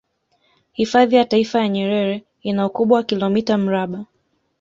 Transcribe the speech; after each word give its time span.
Hifadhi 0.71 1.15
ya 1.15 1.25
taifa 1.25 1.59
ya 1.59 1.69
Nyerere 1.69 2.23
ina 2.41 2.65
ukubwa 2.65 2.97
wa 2.97 3.03
kilomita 3.03 3.57
mraba 3.57 4.05